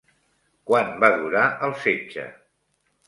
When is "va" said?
1.05-1.11